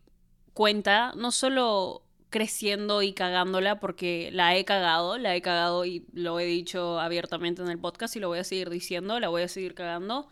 cuenta, 0.53 1.11
no 1.17 1.31
solo 1.31 2.03
creciendo 2.29 3.01
y 3.01 3.11
cagándola 3.11 3.81
porque 3.81 4.29
la 4.31 4.55
he 4.55 4.63
cagado, 4.63 5.17
la 5.17 5.35
he 5.35 5.41
cagado 5.41 5.83
y 5.85 6.07
lo 6.13 6.39
he 6.39 6.45
dicho 6.45 6.97
abiertamente 6.99 7.61
en 7.61 7.67
el 7.67 7.77
podcast 7.77 8.15
y 8.15 8.19
lo 8.21 8.29
voy 8.29 8.39
a 8.39 8.45
seguir 8.45 8.69
diciendo, 8.69 9.19
la 9.19 9.27
voy 9.27 9.41
a 9.41 9.49
seguir 9.49 9.75
cagando. 9.75 10.29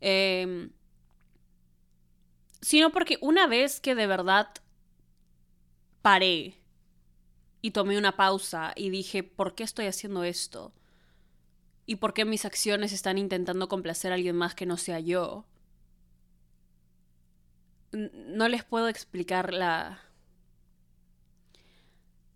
Eh, 0.00 0.70
sino 2.60 2.90
porque 2.90 3.16
una 3.20 3.46
vez 3.46 3.80
que 3.80 3.94
de 3.94 4.08
verdad 4.08 4.48
paré 6.02 6.56
y 7.62 7.70
tomé 7.70 7.96
una 7.96 8.16
pausa 8.16 8.72
y 8.74 8.90
dije, 8.90 9.22
¿por 9.22 9.54
qué 9.54 9.62
estoy 9.62 9.86
haciendo 9.86 10.24
esto? 10.24 10.72
¿Y 11.86 11.96
por 11.96 12.12
qué 12.12 12.24
mis 12.24 12.44
acciones 12.44 12.92
están 12.92 13.18
intentando 13.18 13.68
complacer 13.68 14.10
a 14.10 14.16
alguien 14.16 14.34
más 14.34 14.56
que 14.56 14.66
no 14.66 14.76
sea 14.76 14.98
yo? 14.98 15.46
No 17.92 18.48
les 18.48 18.64
puedo 18.64 18.88
explicar 18.88 19.52
la... 19.52 20.00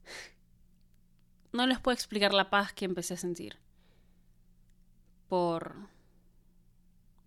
No 1.53 1.67
les 1.67 1.79
puedo 1.79 1.95
explicar 1.95 2.35
la 2.35 2.51
paz 2.51 2.73
que 2.73 2.85
empecé 2.85 3.15
a 3.15 3.19
sentir. 3.19 3.59
Por 5.29 5.77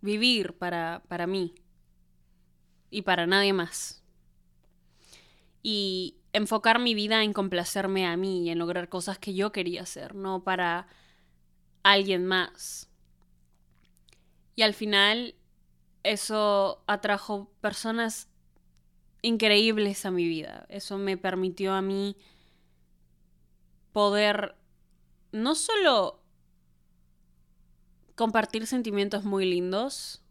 vivir 0.00 0.54
para, 0.54 1.02
para 1.08 1.26
mí 1.26 1.54
y 2.90 3.02
para 3.02 3.26
nadie 3.26 3.52
más. 3.52 4.02
Y 5.62 6.16
enfocar 6.32 6.78
mi 6.78 6.94
vida 6.94 7.22
en 7.22 7.32
complacerme 7.32 8.06
a 8.06 8.16
mí 8.16 8.44
y 8.44 8.50
en 8.50 8.58
lograr 8.58 8.88
cosas 8.88 9.18
que 9.18 9.34
yo 9.34 9.52
quería 9.52 9.82
hacer, 9.82 10.14
no 10.14 10.44
para 10.44 10.86
alguien 11.82 12.26
más. 12.26 12.88
Y 14.54 14.62
al 14.62 14.74
final 14.74 15.34
eso 16.12 16.82
atrajo 16.86 17.50
personas 17.60 18.28
increíbles 19.22 20.06
a 20.06 20.10
mi 20.10 20.26
vida. 20.26 20.66
Eso 20.68 20.98
me 20.98 21.16
permitió 21.16 21.72
a 21.74 21.82
mí 21.82 22.16
poder 23.92 24.56
no 25.32 25.54
solo 25.54 26.22
compartir 28.14 28.66
sentimientos 28.66 29.24
muy 29.24 29.44
lindos, 29.44 30.22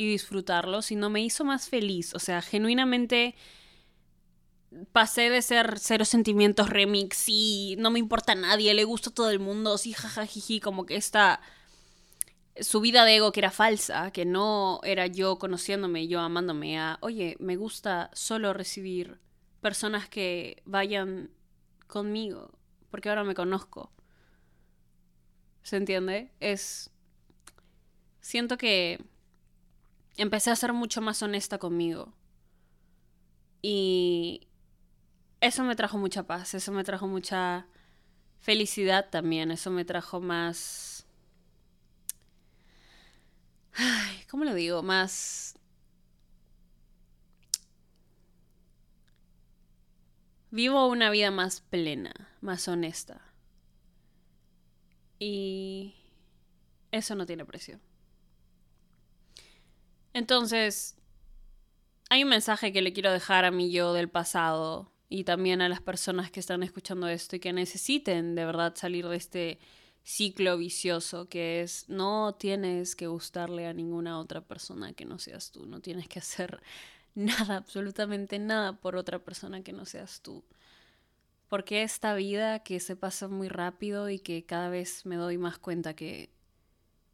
y 0.00 0.06
disfrutarlo, 0.08 0.80
sino 0.80 1.10
me 1.10 1.20
hizo 1.20 1.44
más 1.44 1.68
feliz. 1.68 2.14
O 2.14 2.18
sea, 2.18 2.40
genuinamente 2.40 3.34
pasé 4.92 5.28
de 5.28 5.42
ser 5.42 5.78
cero 5.78 6.06
sentimientos 6.06 6.70
remix 6.70 7.24
y 7.26 7.76
no 7.78 7.90
me 7.90 7.98
importa 7.98 8.32
a 8.32 8.36
nadie, 8.36 8.72
le 8.72 8.84
gusta 8.84 9.10
a 9.10 9.14
todo 9.14 9.30
el 9.30 9.40
mundo, 9.40 9.76
sí, 9.76 9.92
jajajiji, 9.92 10.60
como 10.60 10.86
que 10.86 10.96
esta 10.96 11.42
subida 12.60 13.04
de 13.04 13.16
ego 13.16 13.32
que 13.32 13.40
era 13.40 13.50
falsa, 13.50 14.10
que 14.10 14.24
no 14.24 14.80
era 14.84 15.06
yo 15.06 15.38
conociéndome, 15.38 16.08
yo 16.08 16.20
amándome 16.20 16.78
a, 16.78 16.98
oye, 17.00 17.36
me 17.40 17.56
gusta 17.56 18.10
solo 18.12 18.52
recibir 18.52 19.20
personas 19.60 20.08
que 20.08 20.62
vayan 20.64 21.30
conmigo, 21.86 22.52
porque 22.90 23.08
ahora 23.08 23.24
me 23.24 23.34
conozco. 23.34 23.92
¿Se 25.62 25.76
entiende? 25.76 26.32
Es... 26.40 26.90
Siento 28.20 28.58
que 28.58 29.04
empecé 30.16 30.50
a 30.50 30.56
ser 30.56 30.72
mucho 30.72 31.00
más 31.00 31.22
honesta 31.22 31.58
conmigo. 31.58 32.14
Y 33.62 34.48
eso 35.40 35.64
me 35.64 35.76
trajo 35.76 35.98
mucha 35.98 36.26
paz, 36.26 36.54
eso 36.54 36.72
me 36.72 36.84
trajo 36.84 37.06
mucha 37.06 37.66
felicidad 38.38 39.10
también, 39.10 39.50
eso 39.50 39.70
me 39.70 39.84
trajo 39.84 40.20
más... 40.20 40.89
Ay, 43.74 44.24
¿cómo 44.28 44.44
lo 44.44 44.54
digo? 44.54 44.82
Más... 44.82 45.56
Vivo 50.52 50.88
una 50.88 51.10
vida 51.10 51.30
más 51.30 51.60
plena, 51.60 52.12
más 52.40 52.66
honesta. 52.66 53.20
Y 55.20 55.94
eso 56.90 57.14
no 57.14 57.26
tiene 57.26 57.44
precio. 57.44 57.78
Entonces, 60.12 60.96
hay 62.08 62.24
un 62.24 62.30
mensaje 62.30 62.72
que 62.72 62.82
le 62.82 62.92
quiero 62.92 63.12
dejar 63.12 63.44
a 63.44 63.52
mi 63.52 63.70
yo 63.70 63.92
del 63.92 64.08
pasado 64.08 64.92
y 65.08 65.24
también 65.24 65.62
a 65.62 65.68
las 65.68 65.80
personas 65.80 66.30
que 66.30 66.40
están 66.40 66.62
escuchando 66.62 67.06
esto 67.06 67.36
y 67.36 67.40
que 67.40 67.52
necesiten 67.52 68.34
de 68.34 68.44
verdad 68.44 68.74
salir 68.74 69.06
de 69.08 69.16
este 69.16 69.58
ciclo 70.10 70.58
vicioso 70.58 71.28
que 71.28 71.60
es 71.60 71.88
no 71.88 72.34
tienes 72.34 72.96
que 72.96 73.06
gustarle 73.06 73.68
a 73.68 73.72
ninguna 73.72 74.18
otra 74.18 74.40
persona 74.40 74.92
que 74.92 75.04
no 75.04 75.20
seas 75.20 75.52
tú, 75.52 75.66
no 75.66 75.80
tienes 75.80 76.08
que 76.08 76.18
hacer 76.18 76.60
nada, 77.14 77.58
absolutamente 77.58 78.38
nada 78.40 78.72
por 78.72 78.96
otra 78.96 79.20
persona 79.20 79.62
que 79.62 79.72
no 79.72 79.86
seas 79.86 80.20
tú. 80.20 80.44
Porque 81.48 81.82
esta 81.82 82.14
vida 82.14 82.60
que 82.60 82.80
se 82.80 82.96
pasa 82.96 83.28
muy 83.28 83.48
rápido 83.48 84.08
y 84.10 84.18
que 84.18 84.44
cada 84.44 84.68
vez 84.68 85.06
me 85.06 85.16
doy 85.16 85.38
más 85.38 85.58
cuenta 85.58 85.94
que 85.94 86.30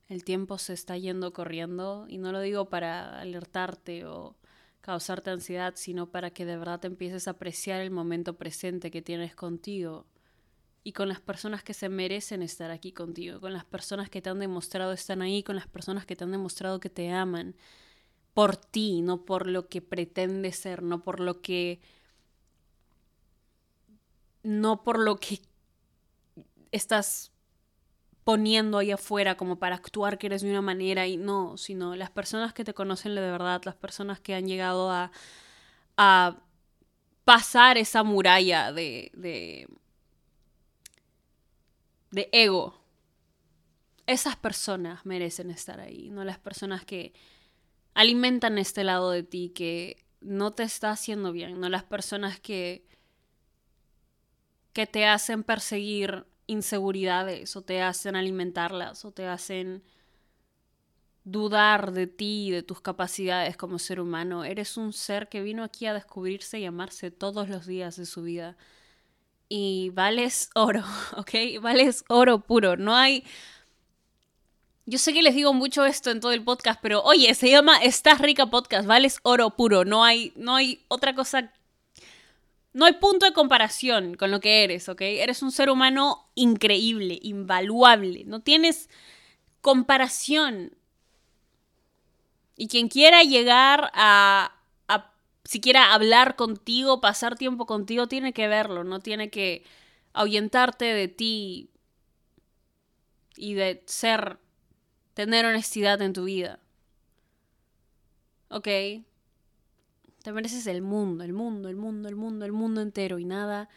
el 0.08 0.24
tiempo 0.24 0.56
se 0.58 0.72
está 0.72 0.96
yendo 0.96 1.32
corriendo 1.32 2.06
y 2.08 2.18
no 2.18 2.32
lo 2.32 2.40
digo 2.40 2.70
para 2.70 3.20
alertarte 3.20 4.06
o 4.06 4.36
causarte 4.80 5.30
ansiedad, 5.30 5.74
sino 5.76 6.10
para 6.10 6.30
que 6.30 6.46
de 6.46 6.56
verdad 6.56 6.80
te 6.80 6.86
empieces 6.86 7.28
a 7.28 7.32
apreciar 7.32 7.80
el 7.80 7.90
momento 7.90 8.36
presente 8.36 8.90
que 8.90 9.02
tienes 9.02 9.34
contigo 9.34 10.06
y 10.86 10.92
con 10.92 11.08
las 11.08 11.20
personas 11.20 11.64
que 11.64 11.74
se 11.74 11.88
merecen 11.88 12.42
estar 12.42 12.70
aquí 12.70 12.92
contigo, 12.92 13.40
con 13.40 13.52
las 13.52 13.64
personas 13.64 14.08
que 14.08 14.22
te 14.22 14.30
han 14.30 14.38
demostrado 14.38 14.92
están 14.92 15.20
ahí, 15.20 15.42
con 15.42 15.56
las 15.56 15.66
personas 15.66 16.06
que 16.06 16.14
te 16.14 16.22
han 16.22 16.30
demostrado 16.30 16.78
que 16.78 16.88
te 16.88 17.10
aman 17.10 17.56
por 18.34 18.54
ti, 18.54 19.02
no 19.02 19.24
por 19.24 19.48
lo 19.48 19.68
que 19.68 19.82
pretendes 19.82 20.54
ser, 20.58 20.84
no 20.84 21.02
por 21.02 21.18
lo 21.18 21.42
que 21.42 21.80
no 24.44 24.84
por 24.84 25.00
lo 25.00 25.16
que 25.16 25.40
estás 26.70 27.32
poniendo 28.22 28.78
ahí 28.78 28.92
afuera 28.92 29.36
como 29.36 29.58
para 29.58 29.74
actuar 29.74 30.18
que 30.18 30.28
eres 30.28 30.42
de 30.42 30.50
una 30.50 30.62
manera 30.62 31.08
y 31.08 31.16
no, 31.16 31.56
sino 31.56 31.96
las 31.96 32.10
personas 32.10 32.54
que 32.54 32.62
te 32.62 32.74
conocen 32.74 33.16
de 33.16 33.22
verdad, 33.22 33.60
las 33.64 33.74
personas 33.74 34.20
que 34.20 34.36
han 34.36 34.46
llegado 34.46 34.88
a, 34.92 35.10
a 35.96 36.36
pasar 37.24 37.76
esa 37.76 38.04
muralla 38.04 38.70
de, 38.70 39.10
de, 39.14 39.66
de 42.16 42.30
ego. 42.32 42.80
Esas 44.06 44.36
personas 44.36 45.04
merecen 45.04 45.50
estar 45.50 45.80
ahí, 45.80 46.08
no 46.08 46.24
las 46.24 46.38
personas 46.38 46.82
que 46.82 47.12
alimentan 47.92 48.56
este 48.56 48.84
lado 48.84 49.10
de 49.10 49.22
ti 49.22 49.50
que 49.50 50.02
no 50.22 50.50
te 50.50 50.62
está 50.62 50.92
haciendo 50.92 51.30
bien, 51.32 51.60
no 51.60 51.68
las 51.68 51.84
personas 51.84 52.40
que 52.40 52.86
que 54.72 54.86
te 54.86 55.06
hacen 55.06 55.42
perseguir 55.42 56.26
inseguridades 56.46 57.54
o 57.54 57.62
te 57.62 57.82
hacen 57.82 58.16
alimentarlas 58.16 59.04
o 59.04 59.12
te 59.12 59.26
hacen 59.26 59.82
dudar 61.24 61.92
de 61.92 62.06
ti 62.06 62.48
y 62.48 62.50
de 62.50 62.62
tus 62.62 62.80
capacidades 62.80 63.58
como 63.58 63.78
ser 63.78 64.00
humano. 64.00 64.44
Eres 64.44 64.78
un 64.78 64.94
ser 64.94 65.28
que 65.28 65.42
vino 65.42 65.64
aquí 65.64 65.84
a 65.84 65.94
descubrirse 65.94 66.60
y 66.60 66.64
amarse 66.64 67.10
todos 67.10 67.48
los 67.48 67.66
días 67.66 67.96
de 67.96 68.06
su 68.06 68.22
vida. 68.22 68.56
Y 69.48 69.90
vales 69.90 70.50
oro, 70.54 70.84
¿ok? 71.16 71.60
Vales 71.60 72.04
oro 72.08 72.40
puro. 72.40 72.76
No 72.76 72.96
hay... 72.96 73.24
Yo 74.88 74.98
sé 74.98 75.12
que 75.12 75.22
les 75.22 75.34
digo 75.34 75.52
mucho 75.52 75.84
esto 75.84 76.10
en 76.10 76.20
todo 76.20 76.30
el 76.30 76.44
podcast, 76.44 76.78
pero 76.80 77.02
oye, 77.02 77.34
se 77.34 77.50
llama 77.50 77.78
Estás 77.78 78.20
rica 78.20 78.46
podcast, 78.46 78.86
vales 78.86 79.18
oro 79.24 79.50
puro. 79.50 79.84
No 79.84 80.04
hay, 80.04 80.32
no 80.36 80.54
hay 80.54 80.84
otra 80.88 81.14
cosa 81.14 81.52
no 82.76 82.84
hay 82.84 82.92
punto 82.92 83.24
de 83.24 83.32
comparación 83.32 84.16
con 84.16 84.30
lo 84.30 84.38
que 84.38 84.62
eres, 84.62 84.90
¿ok? 84.90 85.00
Eres 85.00 85.40
un 85.40 85.50
ser 85.50 85.70
humano 85.70 86.28
increíble, 86.34 87.18
invaluable. 87.22 88.24
No 88.26 88.40
tienes 88.40 88.90
comparación. 89.62 90.76
Y 92.54 92.68
quien 92.68 92.88
quiera 92.88 93.22
llegar 93.22 93.90
a, 93.94 94.55
siquiera 95.46 95.94
hablar 95.94 96.36
contigo, 96.36 97.00
pasar 97.00 97.36
tiempo 97.36 97.66
contigo, 97.66 98.06
tiene 98.08 98.32
que 98.32 98.48
verlo, 98.48 98.84
no 98.84 99.00
tiene 99.00 99.30
que 99.30 99.64
ahuyentarte 100.12 100.84
de 100.86 101.08
ti 101.08 101.70
y 103.36 103.54
de 103.54 103.82
ser, 103.86 104.38
tener 105.14 105.46
honestidad 105.46 106.00
en 106.02 106.12
tu 106.12 106.24
vida. 106.24 106.60
¿Ok? 108.48 108.68
Te 110.22 110.32
mereces 110.32 110.66
el 110.66 110.82
mundo, 110.82 111.24
el 111.24 111.32
mundo, 111.32 111.68
el 111.68 111.76
mundo, 111.76 112.08
el 112.08 112.16
mundo, 112.16 112.44
el 112.44 112.52
mundo 112.52 112.80
entero 112.80 113.18
y 113.18 113.24
nada 113.24 113.68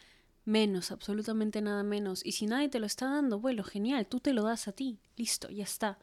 menos, 0.45 0.91
absolutamente 0.91 1.61
nada 1.61 1.83
menos. 1.83 2.25
Y 2.25 2.33
si 2.33 2.47
nadie 2.47 2.69
te 2.69 2.79
lo 2.79 2.85
está 2.85 3.09
dando, 3.09 3.39
bueno, 3.39 3.63
genial, 3.63 4.07
tú 4.07 4.19
te 4.19 4.33
lo 4.33 4.43
das 4.43 4.67
a 4.67 4.71
ti. 4.71 4.99
Listo, 5.15 5.49
ya 5.49 5.63
está. 5.63 5.99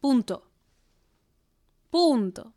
Punto. 0.00 0.50
Punto. 1.90 2.52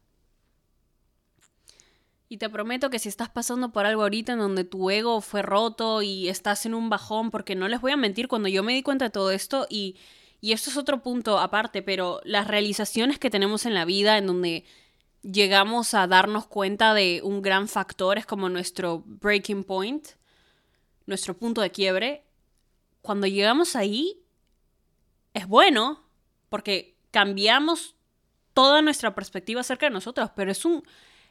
Y 2.31 2.37
te 2.37 2.47
prometo 2.47 2.91
que 2.91 2.99
si 2.99 3.09
estás 3.09 3.29
pasando 3.29 3.71
por 3.71 3.87
algo 3.87 4.03
ahorita 4.03 4.33
en 4.33 4.39
donde 4.39 4.63
tu 4.63 4.91
ego 4.91 5.19
fue 5.19 5.41
roto 5.41 6.03
y 6.03 6.29
estás 6.29 6.67
en 6.67 6.75
un 6.75 6.87
bajón, 6.87 7.31
porque 7.31 7.55
no 7.55 7.67
les 7.67 7.81
voy 7.81 7.91
a 7.91 7.97
mentir, 7.97 8.27
cuando 8.27 8.47
yo 8.47 8.61
me 8.61 8.73
di 8.73 8.83
cuenta 8.83 9.05
de 9.05 9.09
todo 9.09 9.31
esto 9.31 9.65
y, 9.67 9.97
y 10.39 10.51
esto 10.51 10.69
es 10.69 10.77
otro 10.77 11.01
punto 11.01 11.39
aparte, 11.39 11.81
pero 11.81 12.21
las 12.23 12.47
realizaciones 12.47 13.17
que 13.17 13.31
tenemos 13.31 13.65
en 13.65 13.73
la 13.73 13.83
vida 13.83 14.19
en 14.19 14.27
donde 14.27 14.63
llegamos 15.23 15.95
a 15.95 16.05
darnos 16.05 16.45
cuenta 16.45 16.93
de 16.93 17.21
un 17.23 17.41
gran 17.41 17.67
factor, 17.67 18.19
es 18.19 18.27
como 18.27 18.47
nuestro 18.47 19.01
breaking 19.07 19.63
point, 19.63 20.09
nuestro 21.07 21.35
punto 21.35 21.61
de 21.61 21.71
quiebre, 21.71 22.23
cuando 23.01 23.25
llegamos 23.25 23.75
ahí 23.75 24.21
es 25.33 25.47
bueno 25.47 26.03
porque 26.49 26.95
cambiamos 27.09 27.95
toda 28.53 28.83
nuestra 28.83 29.15
perspectiva 29.15 29.61
acerca 29.61 29.87
de 29.87 29.91
nosotros, 29.91 30.29
pero 30.35 30.51
es 30.51 30.63
un, 30.63 30.83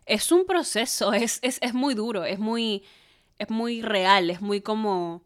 es 0.09 0.33
un 0.33 0.47
proceso, 0.47 1.13
es, 1.13 1.39
es, 1.43 1.59
es 1.61 1.75
muy 1.75 1.95
duro, 1.95 2.25
es 2.25 2.39
muy, 2.39 2.85
es 3.39 3.51
muy 3.51 3.83
real, 3.83 4.31
es 4.31 4.41
muy 4.41 4.61
como... 4.61 5.23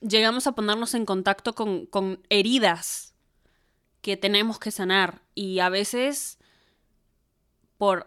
Llegamos 0.00 0.46
a 0.46 0.52
ponernos 0.52 0.92
en 0.92 1.06
contacto 1.06 1.54
con, 1.54 1.86
con 1.86 2.20
heridas 2.28 3.14
que 4.02 4.18
tenemos 4.18 4.58
que 4.58 4.70
sanar. 4.70 5.22
Y 5.34 5.60
a 5.60 5.70
veces 5.70 6.38
por, 7.78 8.06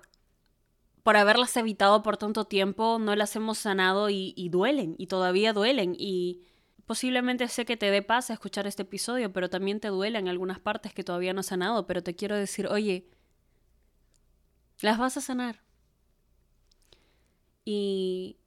por 1.02 1.18
haberlas 1.18 1.58
evitado 1.58 2.04
por 2.04 2.18
tanto 2.18 2.46
tiempo 2.46 3.00
no 3.00 3.16
las 3.16 3.36
hemos 3.36 3.58
sanado 3.58 4.12
y, 4.12 4.50
duelen 4.50 4.94
y 5.00 5.08
todavía 5.08 5.54
duelen. 5.54 5.96
Y 5.98 6.44
posiblemente 6.86 7.48
sé 7.48 7.66
que 7.66 7.78
te 7.78 7.90
dé 7.90 8.04
paz 8.04 8.30
a 8.30 8.34
escuchar 8.34 8.68
este 8.68 8.84
episodio, 8.84 9.34
pero 9.34 9.50
también 9.50 9.80
te 9.80 9.88
duele 9.88 10.20
en 10.20 10.28
algunas 10.28 10.60
partes 10.60 10.94
que 10.94 11.04
todavía 11.04 11.34
no 11.34 11.40
has 11.40 11.48
sanado, 11.48 11.88
pero 11.88 12.04
te 12.04 12.16
quiero 12.16 12.36
decir, 12.36 12.68
oye, 12.68 13.08
las 14.82 14.98
vas 14.98 15.18
a 15.18 15.22
sanar. 15.22 15.62
Y 17.66 18.38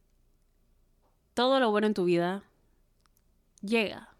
todo 1.34 1.60
lo 1.60 1.70
bueno 1.70 1.86
en 1.86 1.94
tu 1.94 2.04
vida 2.04 2.42
llega. 3.62 4.14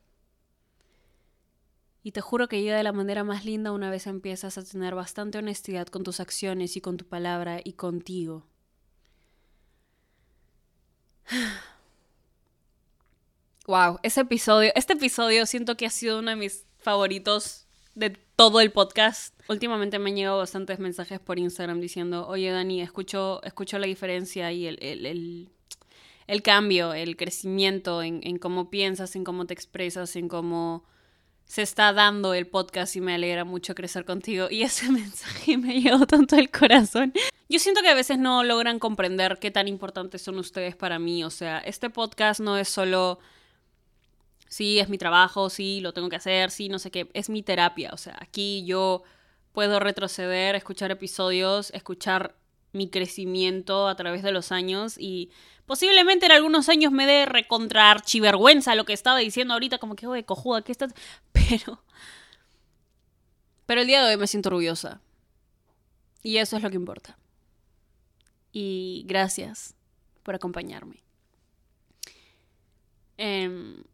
Y 2.02 2.12
te 2.12 2.20
juro 2.20 2.48
que 2.48 2.62
llega 2.62 2.76
de 2.76 2.82
la 2.82 2.92
manera 2.92 3.24
más 3.24 3.44
linda 3.44 3.72
una 3.72 3.90
vez 3.90 4.06
empiezas 4.06 4.56
a 4.56 4.64
tener 4.64 4.94
bastante 4.94 5.38
honestidad 5.38 5.86
con 5.88 6.02
tus 6.02 6.18
acciones 6.20 6.76
y 6.76 6.80
con 6.80 6.96
tu 6.96 7.04
palabra 7.04 7.60
y 7.62 7.74
contigo. 7.74 8.46
Wow, 13.66 14.00
ese 14.02 14.22
episodio, 14.22 14.72
este 14.74 14.94
episodio 14.94 15.46
siento 15.46 15.76
que 15.76 15.86
ha 15.86 15.90
sido 15.90 16.18
uno 16.18 16.30
de 16.30 16.36
mis 16.36 16.64
favoritos 16.78 17.68
de 17.94 18.18
todo 18.40 18.62
el 18.62 18.72
podcast. 18.72 19.38
Últimamente 19.50 19.98
me 19.98 20.08
han 20.08 20.16
llegado 20.16 20.38
bastantes 20.38 20.78
mensajes 20.78 21.20
por 21.20 21.38
Instagram 21.38 21.78
diciendo, 21.78 22.26
oye 22.26 22.50
Dani, 22.50 22.80
escucho, 22.80 23.42
escucho 23.42 23.78
la 23.78 23.86
diferencia 23.86 24.50
y 24.50 24.66
el, 24.66 24.78
el, 24.80 25.50
el, 26.26 26.42
cambio, 26.42 26.94
el 26.94 27.18
crecimiento 27.18 28.02
en, 28.02 28.20
en, 28.22 28.38
cómo 28.38 28.70
piensas, 28.70 29.14
en 29.14 29.24
cómo 29.24 29.44
te 29.44 29.52
expresas, 29.52 30.16
en 30.16 30.28
cómo 30.28 30.86
se 31.44 31.60
está 31.60 31.92
dando 31.92 32.32
el 32.32 32.46
podcast 32.46 32.96
y 32.96 33.02
me 33.02 33.12
alegra 33.12 33.44
mucho 33.44 33.74
crecer 33.74 34.06
contigo. 34.06 34.46
Y 34.50 34.62
ese 34.62 34.88
mensaje 34.90 35.58
me 35.58 35.78
llegó 35.78 36.06
tanto 36.06 36.36
al 36.36 36.50
corazón. 36.50 37.12
Yo 37.50 37.58
siento 37.58 37.82
que 37.82 37.90
a 37.90 37.94
veces 37.94 38.18
no 38.18 38.42
logran 38.42 38.78
comprender 38.78 39.36
qué 39.38 39.50
tan 39.50 39.68
importantes 39.68 40.22
son 40.22 40.38
ustedes 40.38 40.74
para 40.76 40.98
mí. 40.98 41.24
O 41.24 41.30
sea, 41.30 41.58
este 41.58 41.90
podcast 41.90 42.40
no 42.40 42.56
es 42.56 42.70
solo 42.70 43.18
sí, 44.50 44.80
es 44.80 44.88
mi 44.90 44.98
trabajo, 44.98 45.48
sí, 45.48 45.80
lo 45.80 45.94
tengo 45.94 46.10
que 46.10 46.16
hacer, 46.16 46.50
sí, 46.50 46.68
no 46.68 46.78
sé 46.78 46.90
qué, 46.90 47.08
es 47.14 47.30
mi 47.30 47.42
terapia. 47.42 47.90
O 47.94 47.96
sea, 47.96 48.18
aquí 48.20 48.64
yo 48.66 49.02
puedo 49.52 49.80
retroceder, 49.80 50.56
escuchar 50.56 50.90
episodios, 50.90 51.70
escuchar 51.70 52.36
mi 52.72 52.90
crecimiento 52.90 53.88
a 53.88 53.96
través 53.96 54.22
de 54.22 54.32
los 54.32 54.52
años 54.52 54.96
y 54.98 55.30
posiblemente 55.66 56.26
en 56.26 56.32
algunos 56.32 56.68
años 56.68 56.92
me 56.92 57.06
dé 57.06 57.26
recontra 57.26 57.90
archivergüenza 57.90 58.74
lo 58.74 58.84
que 58.84 58.92
estaba 58.92 59.18
diciendo 59.18 59.54
ahorita, 59.54 59.78
como 59.78 59.94
que, 59.96 60.06
oye, 60.06 60.24
cojuda, 60.24 60.62
¿qué 60.62 60.72
estás? 60.72 60.92
Pero. 61.32 61.82
Pero 63.66 63.80
el 63.82 63.86
día 63.86 64.02
de 64.04 64.12
hoy 64.12 64.20
me 64.20 64.26
siento 64.26 64.48
orgullosa. 64.48 65.00
Y 66.24 66.38
eso 66.38 66.56
es 66.56 66.62
lo 66.62 66.70
que 66.70 66.76
importa. 66.76 67.16
Y 68.52 69.04
gracias 69.06 69.76
por 70.24 70.34
acompañarme. 70.34 70.96
Eh, 73.16 73.84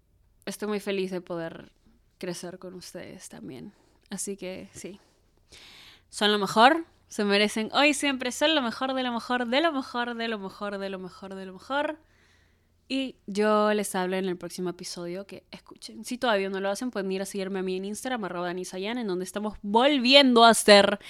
estoy 0.47 0.69
muy 0.69 0.81
feliz 0.81 1.11
de 1.11 1.21
poder 1.21 1.71
crecer 2.19 2.59
con 2.59 2.75
ustedes 2.75 3.29
también. 3.29 3.73
Así 4.11 4.37
que 4.37 4.71
sí. 4.73 5.01
Son 6.09 6.33
lo 6.33 6.39
mejor, 6.39 6.87
se 7.09 7.25
merecen 7.25 7.71
hoy 7.73 7.95
siempre 7.95 8.33
son 8.33 8.55
lo 8.55 8.63
mejor 8.63 8.95
de 8.95 9.03
lo 9.03 9.13
mejor, 9.13 9.47
de 9.47 9.61
lo 9.61 9.73
mejor, 9.73 10.15
de 10.15 10.29
lo 10.29 10.39
mejor, 10.39 10.79
de 10.79 10.89
lo 10.89 10.99
mejor, 10.99 11.35
de 11.35 11.47
lo 11.47 11.53
mejor. 11.53 11.99
Y 12.89 13.17
yo 13.27 13.75
les 13.75 13.95
hablo 13.97 14.17
en 14.17 14.27
el 14.27 14.37
próximo 14.37 14.71
episodio 14.71 15.27
que 15.27 15.45
escuchen. 15.51 16.05
Si 16.05 16.19
todavía 16.19 16.49
no 16.49 16.61
lo 16.61 16.71
hacen, 16.71 16.93
pueden 16.93 17.11
ir 17.11 17.21
a 17.21 17.27
seguirme 17.27 17.59
a 17.59 17.63
mí 17.63 17.77
en 17.77 17.85
Instagram, 17.85 18.25
arroba 18.25 18.47
Danisayan, 18.47 18.99
en 18.99 19.09
donde 19.09 19.25
estamos 19.25 19.59
volviendo 19.63 20.45
a 20.45 20.51
hacer 20.51 21.01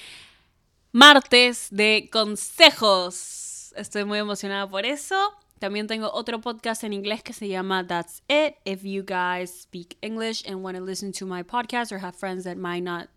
martes 0.92 1.68
de 1.70 2.08
consejos. 2.10 3.74
Estoy 3.76 4.06
muy 4.06 4.18
emocionada 4.18 4.68
por 4.68 4.86
eso. 4.86 5.34
También 5.58 5.86
tengo 5.86 6.10
otro 6.12 6.40
podcast 6.40 6.84
en 6.84 6.92
inglés 6.92 7.22
que 7.22 7.32
se 7.32 7.48
llama 7.48 7.86
That's 7.86 8.20
It. 8.28 8.56
If 8.64 8.84
you 8.84 9.02
guys 9.02 9.50
speak 9.50 9.96
English 10.02 10.44
and 10.46 10.62
want 10.62 10.76
to 10.76 10.82
listen 10.82 11.12
to 11.12 11.26
my 11.26 11.42
podcast 11.42 11.92
or 11.92 11.98
have 11.98 12.14
friends 12.14 12.44
that 12.44 12.58
might 12.58 12.82
not 12.82 13.08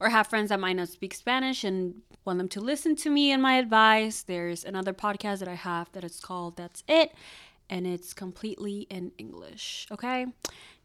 or 0.00 0.10
have 0.10 0.26
friends 0.26 0.48
that 0.48 0.58
might 0.58 0.74
not 0.74 0.88
speak 0.88 1.14
Spanish 1.14 1.62
and 1.62 2.02
want 2.24 2.38
them 2.38 2.48
to 2.48 2.60
listen 2.60 2.96
to 2.96 3.08
me 3.08 3.30
and 3.30 3.40
my 3.40 3.54
advice, 3.54 4.24
there's 4.24 4.64
another 4.64 4.92
podcast 4.92 5.38
that 5.38 5.48
I 5.48 5.54
have 5.54 5.90
that 5.92 6.02
is 6.02 6.18
called 6.20 6.56
That's 6.56 6.82
It 6.88 7.12
and 7.70 7.86
it's 7.86 8.12
completely 8.14 8.86
in 8.90 9.12
English, 9.16 9.86
okay? 9.92 10.26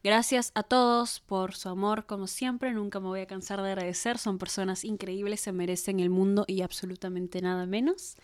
Gracias 0.02 0.52
a 0.54 0.62
todos 0.62 1.20
por 1.20 1.52
su 1.52 1.68
amor, 1.68 2.06
como 2.06 2.26
siempre, 2.26 2.72
nunca 2.72 3.00
me 3.00 3.08
voy 3.08 3.20
a 3.20 3.26
cansar 3.26 3.60
de 3.60 3.72
agradecer, 3.72 4.18
son 4.18 4.38
personas 4.38 4.84
increíbles, 4.84 5.40
se 5.40 5.52
merecen 5.52 6.00
el 6.00 6.10
mundo 6.10 6.44
y 6.46 6.62
absolutamente 6.62 7.42
nada 7.42 7.66
menos. 7.66 8.16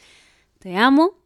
Te 0.59 0.77
amo 0.77 1.26